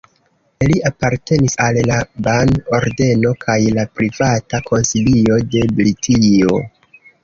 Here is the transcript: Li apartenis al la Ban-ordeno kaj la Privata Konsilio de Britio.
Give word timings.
Li 0.69 0.77
apartenis 0.89 1.57
al 1.65 1.77
la 1.91 1.99
Ban-ordeno 2.29 3.35
kaj 3.47 3.61
la 3.79 3.87
Privata 3.95 4.65
Konsilio 4.73 5.43
de 5.55 5.67
Britio. 5.81 6.63